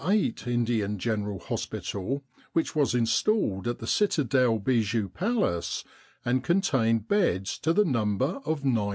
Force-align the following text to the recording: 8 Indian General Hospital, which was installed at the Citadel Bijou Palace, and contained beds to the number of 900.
8 0.03 0.47
Indian 0.47 0.97
General 0.97 1.37
Hospital, 1.37 2.23
which 2.53 2.75
was 2.75 2.95
installed 2.95 3.67
at 3.67 3.77
the 3.77 3.85
Citadel 3.85 4.57
Bijou 4.57 5.09
Palace, 5.09 5.83
and 6.25 6.43
contained 6.43 7.07
beds 7.07 7.59
to 7.59 7.71
the 7.71 7.85
number 7.85 8.39
of 8.43 8.65
900. 8.65 8.89